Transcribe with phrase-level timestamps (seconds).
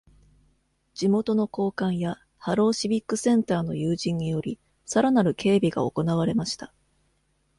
[0.95, 6.73] 地元の高官や Harrow Civic Centre の友人により、更なる警備が行われました。